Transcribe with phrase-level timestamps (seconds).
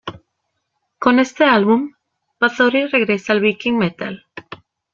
[0.97, 1.93] Con este álbum,
[2.39, 4.25] Bathory regresa al viking metal.